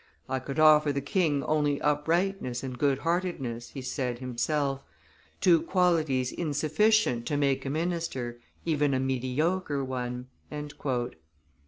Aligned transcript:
"I 0.27 0.39
could 0.39 0.57
offer 0.57 0.91
the 0.91 0.99
king 0.99 1.43
only 1.43 1.79
uprightness 1.79 2.63
and 2.63 2.75
good 2.75 2.97
heartedness," 3.05 3.69
he 3.69 3.83
said 3.83 4.17
himself, 4.17 4.81
"two 5.39 5.61
qualities 5.61 6.31
insufficient 6.31 7.27
to 7.27 7.37
make 7.37 7.67
a 7.67 7.69
minister, 7.69 8.39
even 8.65 8.95
a 8.95 8.99
mediocre 8.99 9.85
one." 9.85 10.25